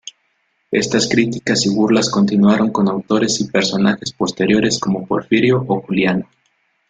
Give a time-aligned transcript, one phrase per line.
[0.71, 6.27] Estas críticas y burlas continuaron con autores y personajes posteriores como Porfirio o Juliano.